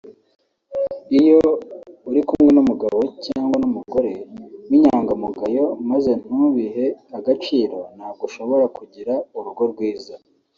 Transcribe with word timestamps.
Iyo 1.19 1.39
uri 2.09 2.21
kumwe 2.27 2.51
n’umugabo 2.53 2.99
cyangwa 3.25 3.55
umugore 3.69 4.11
w’inyangamugayo 4.69 5.65
maze 5.89 6.11
ntubihe 6.25 6.85
agaciro 7.17 7.77
ntabwo 7.95 8.21
ushobora 8.29 8.65
kugira 8.77 9.13
urugo 9.37 9.61
rwiza 9.73 10.15